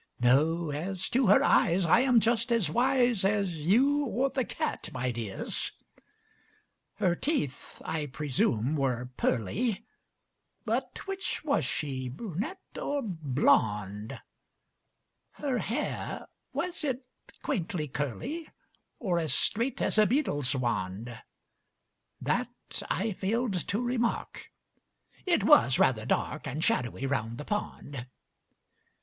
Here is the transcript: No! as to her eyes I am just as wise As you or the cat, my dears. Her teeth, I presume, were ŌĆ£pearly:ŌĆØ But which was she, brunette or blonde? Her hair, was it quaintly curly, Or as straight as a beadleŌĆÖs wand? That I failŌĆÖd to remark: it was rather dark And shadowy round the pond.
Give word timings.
No! 0.19 0.71
as 0.71 1.07
to 1.09 1.27
her 1.27 1.43
eyes 1.43 1.85
I 1.85 1.99
am 1.99 2.19
just 2.21 2.51
as 2.51 2.71
wise 2.71 3.23
As 3.23 3.57
you 3.57 4.03
or 4.05 4.31
the 4.31 4.43
cat, 4.43 4.89
my 4.91 5.11
dears. 5.11 5.73
Her 6.95 7.13
teeth, 7.13 7.79
I 7.85 8.07
presume, 8.07 8.75
were 8.75 9.11
ŌĆ£pearly:ŌĆØ 9.15 9.83
But 10.65 11.05
which 11.05 11.45
was 11.45 11.65
she, 11.65 12.09
brunette 12.09 12.79
or 12.81 13.03
blonde? 13.03 14.19
Her 15.33 15.59
hair, 15.59 16.25
was 16.51 16.83
it 16.83 17.05
quaintly 17.43 17.87
curly, 17.87 18.49
Or 18.97 19.19
as 19.19 19.35
straight 19.35 19.83
as 19.83 19.99
a 19.99 20.07
beadleŌĆÖs 20.07 20.55
wand? 20.55 21.15
That 22.19 22.81
I 22.89 23.11
failŌĆÖd 23.21 23.67
to 23.67 23.79
remark: 23.79 24.47
it 25.27 25.43
was 25.43 25.77
rather 25.77 26.07
dark 26.07 26.47
And 26.47 26.63
shadowy 26.63 27.05
round 27.05 27.37
the 27.37 27.45
pond. 27.45 28.07